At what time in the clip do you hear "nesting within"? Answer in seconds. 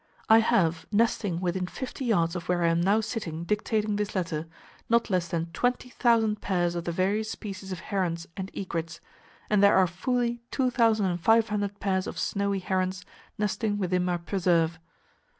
0.91-1.67, 13.37-14.03